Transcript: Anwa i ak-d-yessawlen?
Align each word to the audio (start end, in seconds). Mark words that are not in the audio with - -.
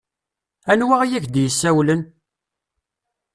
Anwa 0.71 0.95
i 1.05 1.09
ak-d-yessawlen? 1.17 2.01